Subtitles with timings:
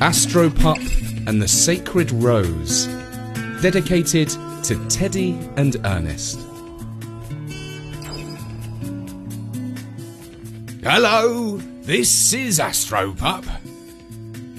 [0.00, 2.86] Astropup and the Sacred Rose,
[3.60, 4.30] dedicated
[4.64, 6.38] to Teddy and Ernest.
[10.82, 13.44] Hello, this is Astropup.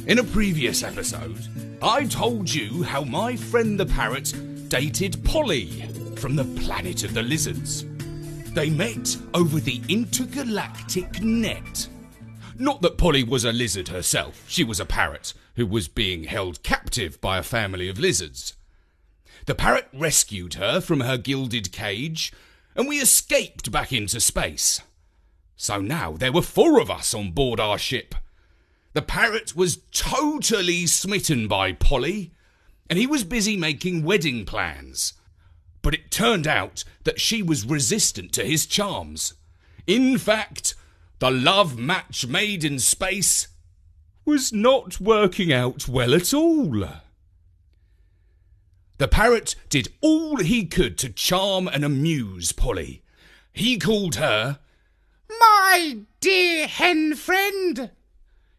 [0.06, 1.40] In a previous episode,
[1.82, 4.36] I told you how my friend the parrot
[4.70, 5.88] dated Polly
[6.18, 7.84] from the planet of the lizards.
[8.54, 11.88] They met over the intergalactic net.
[12.62, 16.62] Not that Polly was a lizard herself, she was a parrot who was being held
[16.62, 18.54] captive by a family of lizards.
[19.48, 22.32] The parrot rescued her from her gilded cage,
[22.76, 24.80] and we escaped back into space.
[25.56, 28.14] So now there were four of us on board our ship.
[28.94, 32.32] The parrot was totally smitten by Polly,
[32.88, 35.14] and he was busy making wedding plans.
[35.82, 39.34] But it turned out that she was resistant to his charms.
[39.88, 40.71] In fact,
[41.22, 43.48] the love match made in space
[44.26, 46.84] was not working out well at all.
[48.98, 53.04] The parrot did all he could to charm and amuse Polly.
[53.54, 54.58] He called her
[55.40, 57.92] My dear hen friend.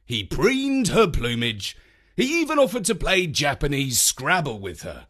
[0.06, 1.76] He preened her plumage.
[2.16, 5.08] He even offered to play Japanese Scrabble with her.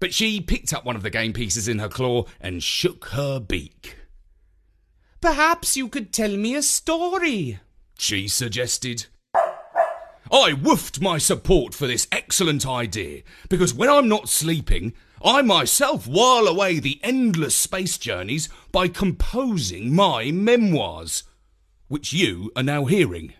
[0.00, 3.40] But she picked up one of the game pieces in her claw and shook her
[3.40, 3.98] beak.
[5.24, 7.58] Perhaps you could tell me a story,
[7.98, 9.06] she suggested.
[10.30, 14.92] I woofed my support for this excellent idea because when I'm not sleeping,
[15.24, 21.22] I myself while away the endless space journeys by composing my memoirs,
[21.88, 23.32] which you are now hearing.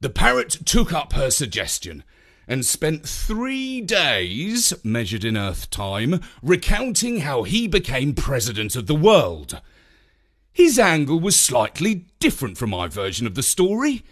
[0.00, 2.04] The parrot took up her suggestion
[2.46, 8.94] and spent three days, measured in Earth time, recounting how he became president of the
[8.94, 9.60] world.
[10.52, 14.04] His angle was slightly different from my version of the story.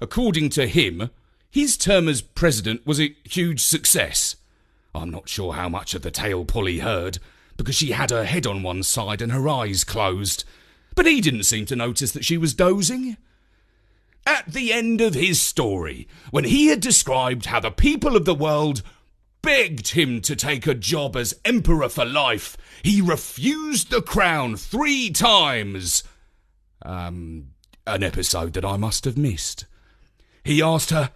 [0.00, 1.10] According to him,
[1.50, 4.36] his term as president was a huge success.
[4.94, 7.18] I'm not sure how much of the tale Polly heard,
[7.56, 10.44] because she had her head on one side and her eyes closed,
[10.94, 13.16] but he didn't seem to notice that she was dozing.
[14.26, 18.34] At the end of his story, when he had described how the people of the
[18.34, 18.82] world
[19.42, 25.10] begged him to take a job as emperor for life, he refused the crown three
[25.10, 26.04] times.
[26.82, 27.48] Um,
[27.86, 29.66] an episode that I must have missed.
[30.44, 31.10] He asked her,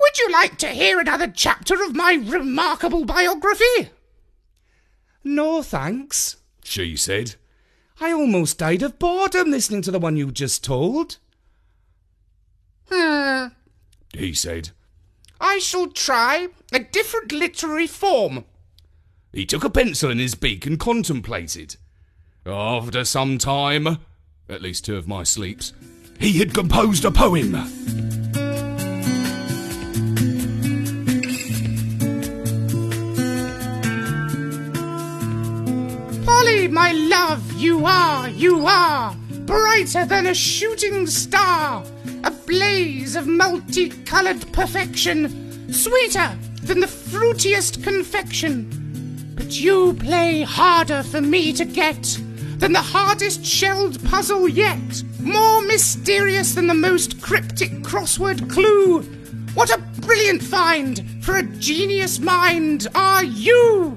[0.00, 3.90] would you like to hear another chapter of my remarkable biography?
[5.24, 7.34] No, thanks, she said.
[8.00, 11.18] I almost died of boredom listening to the one you just told.
[12.90, 13.48] Hmm,
[14.14, 14.70] he said.
[15.40, 18.44] I shall try a different literary form.
[19.32, 21.76] He took a pencil in his beak and contemplated.
[22.46, 23.98] After some time,
[24.48, 25.72] at least two of my sleeps,
[26.18, 27.52] he had composed a poem.
[36.24, 39.14] Polly, my love, you are, you are
[39.48, 41.82] brighter than a shooting star,
[42.48, 49.34] blaze of multicoloured perfection, sweeter than the fruitiest confection.
[49.36, 52.18] But you play harder for me to get
[52.56, 59.02] than the hardest shelled puzzle yet, more mysterious than the most cryptic crossword clue.
[59.52, 63.90] What a brilliant find for a genius mind are you!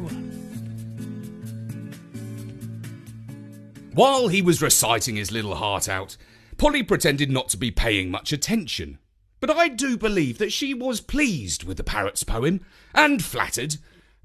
[3.94, 6.18] While he was reciting his little heart out,
[6.62, 9.00] Polly pretended not to be paying much attention.
[9.40, 12.64] But I do believe that she was pleased with the parrot's poem,
[12.94, 13.78] and flattered,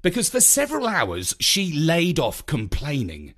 [0.03, 3.33] because for several hours she laid off complaining.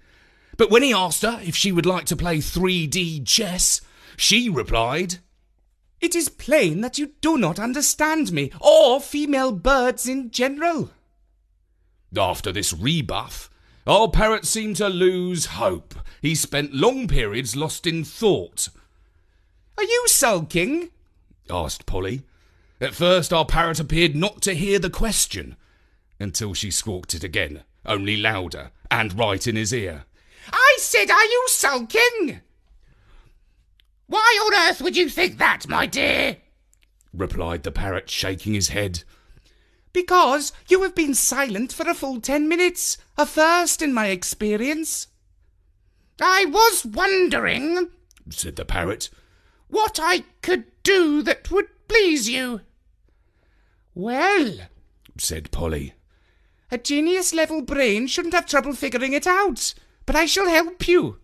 [0.57, 3.79] But when he asked her if she would like to play 3D chess,
[4.17, 5.19] she replied,
[6.01, 10.91] It is plain that you do not understand me, or female birds in general.
[12.17, 13.49] After this rebuff,
[13.87, 15.95] our parrot seemed to lose hope.
[16.21, 18.67] He spent long periods lost in thought.
[19.79, 20.89] Are you sulking?
[21.49, 22.23] asked Polly.
[22.81, 25.55] At first, our parrot appeared not to hear the question,
[26.19, 30.03] until she squawked it again, only louder, and right in his ear.
[30.51, 32.41] I said, Are you sulking?
[34.07, 36.35] Why on earth would you think that, my dear?
[37.13, 39.05] replied the parrot, shaking his head.
[39.93, 45.07] Because you have been silent for a full ten minutes, a first in my experience.
[46.19, 47.91] I was wondering,
[48.29, 49.09] said the parrot,
[49.69, 52.61] what I could do that would please you.
[53.95, 54.57] Well,
[55.17, 55.93] said Polly,
[56.71, 59.73] a genius level brain shouldn't have trouble figuring it out,
[60.05, 61.17] but I shall help you.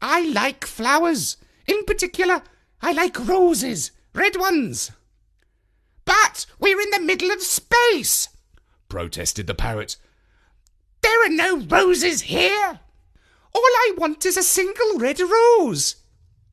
[0.00, 1.36] I like flowers.
[1.66, 2.42] In particular,
[2.80, 4.90] I like roses, red ones.
[6.04, 8.28] But we're in the middle of space.
[8.88, 9.96] protested the parrot.
[11.02, 12.80] There are no roses here.
[13.54, 15.96] All I want is a single red rose.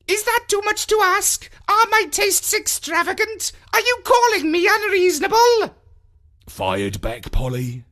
[0.08, 1.50] Is that too much to ask?
[1.68, 3.52] Are my tastes extravagant?
[3.72, 5.74] Are you calling me unreasonable?
[6.48, 7.84] Fired back Polly.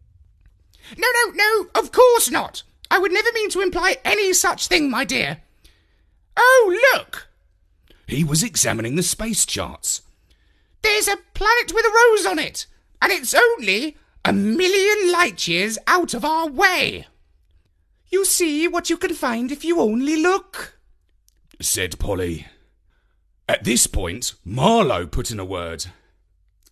[0.97, 2.63] No, no, no, of course not.
[2.91, 5.43] I would never mean to imply any such thing, my dear.
[6.37, 7.29] Oh, look!
[8.07, 10.03] He was examining the space charts.
[10.83, 12.67] There's a planet with a rose on it,
[13.01, 17.07] and it's only a million light years out of our way.
[18.09, 20.74] You see what you can find if you only look.
[21.61, 22.47] Said Polly.
[23.49, 25.87] At this point, Marlowe put in a word.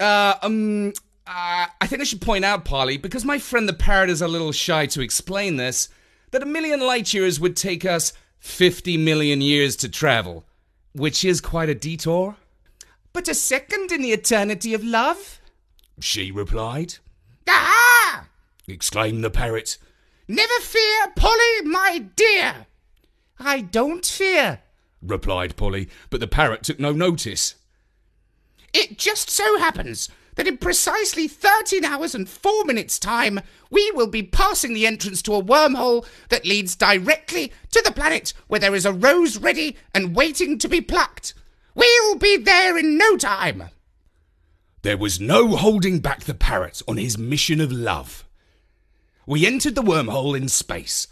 [0.00, 0.93] Uh, um,
[1.26, 4.29] uh, I think I should point out, Polly, because my friend the parrot is a
[4.29, 5.88] little shy to explain this,
[6.31, 10.44] that a million light years would take us 50 million years to travel,
[10.94, 12.37] which is quite a detour.
[13.12, 15.40] But a second in the eternity of love?
[16.00, 16.94] She replied.
[17.49, 18.26] Ah!
[18.67, 19.76] Exclaimed the parrot.
[20.26, 22.67] Never fear, Polly, my dear.
[23.38, 24.61] I don't fear.
[25.02, 27.56] Replied Polly, but the parrot took no notice.
[28.72, 33.40] It just so happens that in precisely 13 hours and 4 minutes' time,
[33.70, 38.32] we will be passing the entrance to a wormhole that leads directly to the planet
[38.46, 41.34] where there is a rose ready and waiting to be plucked.
[41.75, 43.64] We'll be there in no time.
[44.82, 48.25] There was no holding back the parrot on his mission of love.
[49.26, 51.06] We entered the wormhole in space,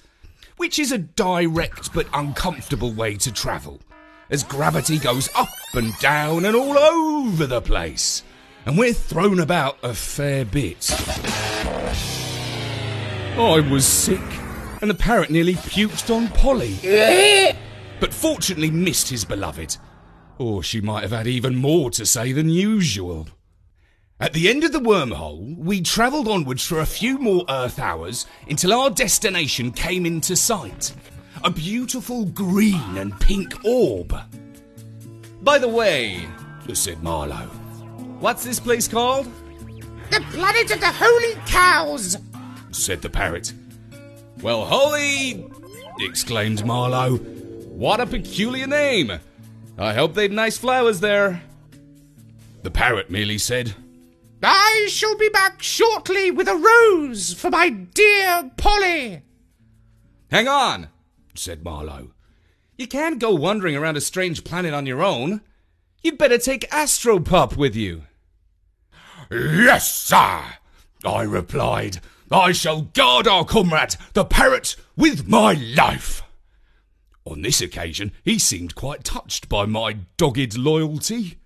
[0.60, 3.80] which is a direct but uncomfortable way to travel,
[4.28, 8.22] as gravity goes up and down and all over the place,
[8.66, 10.90] and we're thrown about a fair bit.
[13.38, 14.20] I was sick,
[14.82, 16.76] and the parrot nearly puked on Polly,
[17.98, 19.78] but fortunately missed his beloved,
[20.36, 23.28] or she might have had even more to say than usual.
[24.20, 28.26] At the end of the wormhole, we travelled onwards for a few more Earth hours
[28.48, 30.92] until our destination came into sight.
[31.42, 34.14] A beautiful green and pink orb,
[35.40, 36.28] By the way,
[36.74, 37.48] said Marlowe.
[38.20, 39.26] what's this place called?
[40.10, 42.18] The planet of the holy cows.
[42.72, 43.54] said the parrot.
[44.42, 45.46] Well, holy!
[45.98, 47.16] exclaimed Marlowe.
[47.16, 49.12] What a peculiar name.
[49.78, 51.42] I hope they've nice flowers there.
[52.62, 53.74] The parrot merely said,
[54.42, 59.22] I shall be back shortly with a rose for my dear Polly.
[60.30, 60.88] Hang on.
[61.34, 62.12] said Marlowe.
[62.76, 65.42] You can't go wandering around a strange planet on your own.
[66.02, 68.04] You'd better take Astropup with you.
[69.30, 70.42] Yes, sir,
[71.04, 72.00] I replied.
[72.30, 76.22] I shall guard our comrade, the parrot, with my life.
[77.26, 81.39] On this occasion, he seemed quite touched by my dogged loyalty.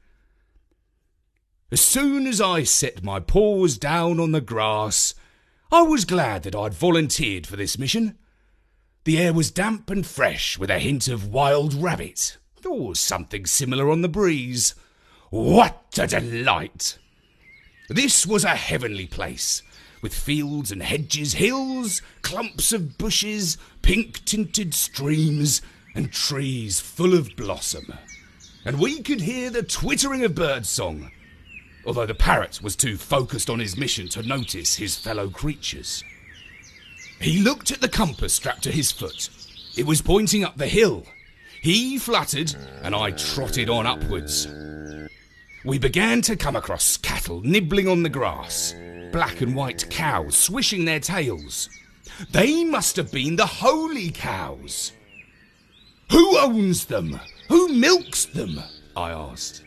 [1.70, 5.14] As soon as I set my paws down on the grass,
[5.72, 8.18] I was glad that I'd volunteered for this mission.
[9.04, 13.90] The air was damp and fresh with a hint of wild rabbit, or something similar
[13.90, 14.74] on the breeze.
[15.30, 16.98] What a delight!
[17.88, 19.62] This was a heavenly place,
[20.00, 25.60] with fields and hedges, hills, clumps of bushes, pink tinted streams,
[25.94, 27.92] and trees full of blossom.
[28.64, 31.10] And we could hear the twittering of birdsong,
[31.86, 36.02] although the parrot was too focused on his mission to notice his fellow creatures.
[37.20, 39.30] He looked at the compass strapped to his foot.
[39.76, 41.04] It was pointing up the hill.
[41.62, 44.46] He fluttered, and I trotted on upwards.
[45.64, 48.74] We began to come across cattle nibbling on the grass,
[49.12, 51.70] black and white cows swishing their tails.
[52.30, 54.92] They must have been the holy cows.
[56.10, 57.18] Who owns them?
[57.48, 58.60] Who milks them?
[58.94, 59.62] I asked.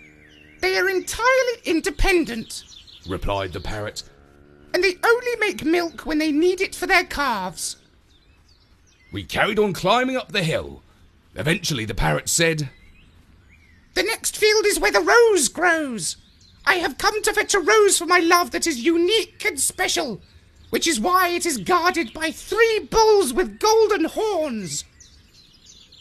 [0.62, 2.64] They are entirely independent,
[3.08, 4.04] Replied the parrot.
[4.74, 7.78] and they only make milk when they need it for their calves.
[9.12, 10.84] We carried on climbing up the hill.
[11.36, 12.70] Eventually, the parrot said,
[13.94, 16.18] The next field is where the rose grows.
[16.66, 20.22] I have come to fetch a rose for my love that is unique and special,
[20.70, 24.84] which is why it is guarded by three bulls with golden horns.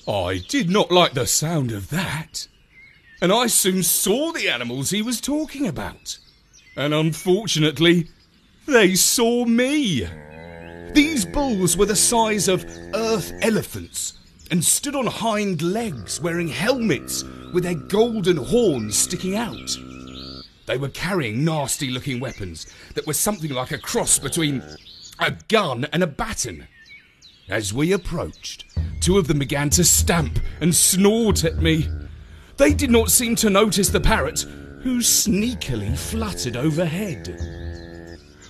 [0.09, 2.49] I did not like the sound of that.
[3.21, 6.19] And I soon saw the animals he was talking about.
[6.77, 8.09] And unfortunately,
[8.67, 10.07] they saw me.
[10.93, 14.15] These bulls were the size of earth elephants
[14.51, 19.77] and stood on hind legs wearing helmets with their golden horns sticking out.
[20.67, 24.63] They were carrying nasty looking weapons that were something like a cross between
[25.19, 26.67] a gun and a baton.
[27.49, 28.65] As we approached,
[29.01, 31.89] two of them began to stamp and snort at me.
[32.57, 34.41] They did not seem to notice the parrot,
[34.83, 37.37] who sneakily fluttered overhead.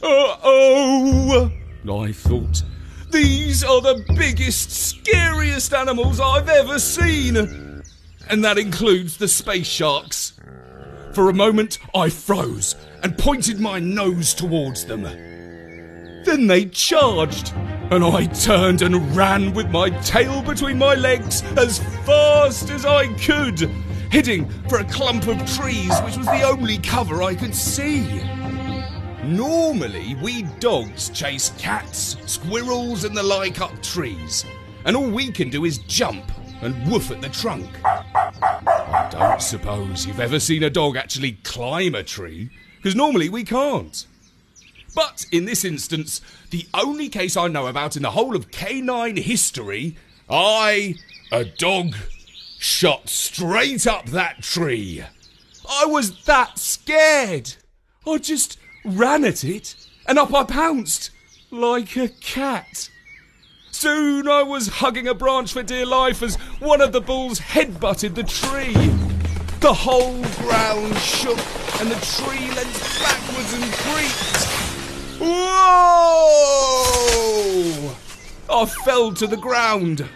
[0.03, 1.51] Uh oh!
[1.91, 2.63] I thought.
[3.11, 7.37] These are the biggest, scariest animals I've ever seen!
[8.29, 10.35] And that includes the space sharks.
[11.13, 15.03] For a moment, I froze and pointed my nose towards them.
[16.25, 17.53] Then they charged,
[17.91, 23.07] and I turned and ran with my tail between my legs as fast as I
[23.15, 23.71] could,
[24.11, 28.23] heading for a clump of trees which was the only cover I could see.
[29.25, 34.45] Normally, we dogs chase cats, squirrels, and the like up trees,
[34.85, 36.25] and all we can do is jump
[36.63, 37.69] and woof at the trunk.
[37.85, 43.43] I don't suppose you've ever seen a dog actually climb a tree, because normally we
[43.43, 44.07] can't.
[44.95, 46.21] But in this instance,
[46.51, 49.97] the only case I know about in the whole of canine history,
[50.31, 50.95] I,
[51.33, 51.95] a dog,
[52.59, 55.05] shot straight up that tree.
[55.69, 57.55] I was that scared.
[58.07, 59.75] I just ran at it,
[60.07, 61.11] and up I pounced,
[61.51, 62.91] like a cat.
[63.71, 68.15] Soon I was hugging a branch for dear life as one of the bulls head-butted
[68.15, 68.73] the tree.
[69.61, 71.41] The whole ground shook,
[71.81, 74.47] and the tree leant backwards and creaked.
[75.19, 75.37] Whoa!
[78.49, 80.09] I fell to the ground.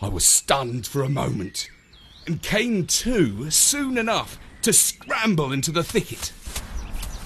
[0.00, 1.70] I was stunned for a moment
[2.26, 6.32] and came to soon enough to scramble into the thicket.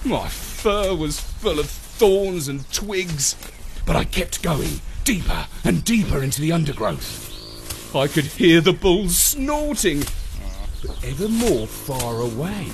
[0.05, 3.35] My fur was full of thorns and twigs,
[3.85, 7.95] but I kept going deeper and deeper into the undergrowth.
[7.95, 10.03] I could hear the bulls snorting,
[10.81, 12.67] but ever more far away.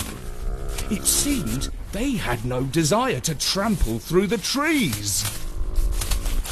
[0.91, 5.23] It seemed they had no desire to trample through the trees.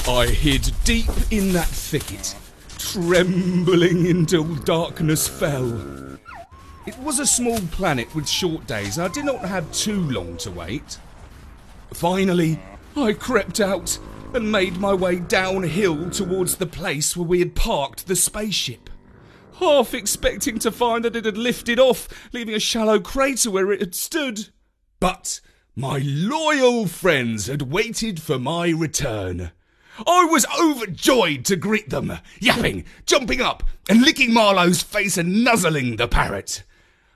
[0.07, 2.35] I hid deep in that thicket,
[2.77, 6.17] trembling until darkness fell.
[6.85, 10.37] It was a small planet with short days, and I did not have too long
[10.37, 10.99] to wait.
[11.93, 12.59] Finally,
[12.95, 13.97] I crept out
[14.33, 18.89] and made my way downhill towards the place where we had parked the spaceship,
[19.59, 23.79] half expecting to find that it had lifted off, leaving a shallow crater where it
[23.79, 24.49] had stood.
[24.99, 25.41] But
[25.75, 29.51] my loyal friends had waited for my return.
[29.99, 35.95] I was overjoyed to greet them, yapping, jumping up, and licking Marlowe's face and nuzzling
[35.95, 36.63] the parrot.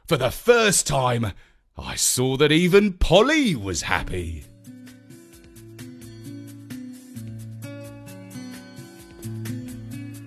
[0.07, 1.33] For the first time,
[1.77, 4.45] I saw that even Polly was happy.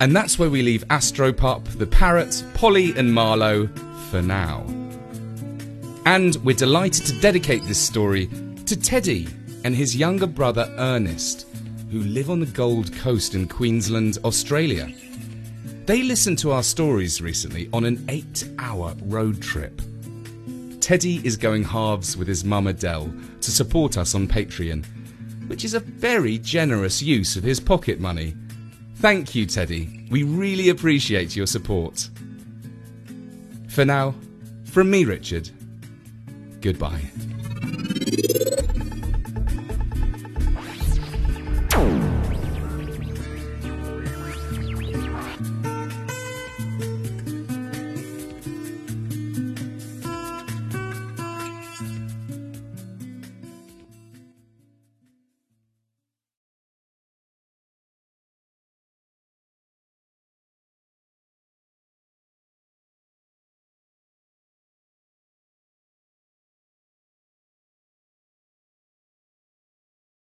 [0.00, 3.68] And that's where we leave Astropup, the parrot, Polly, and Marlowe
[4.10, 4.64] for now.
[6.04, 8.26] And we're delighted to dedicate this story
[8.66, 9.28] to Teddy
[9.64, 11.46] and his younger brother Ernest,
[11.92, 14.90] who live on the Gold Coast in Queensland, Australia.
[15.84, 19.82] They listened to our stories recently on an eight hour road trip.
[20.80, 24.86] Teddy is going halves with his mum Adele to support us on Patreon,
[25.48, 28.34] which is a very generous use of his pocket money.
[28.96, 30.06] Thank you, Teddy.
[30.10, 32.08] We really appreciate your support.
[33.68, 34.14] For now,
[34.64, 35.50] from me, Richard,
[36.62, 37.02] goodbye.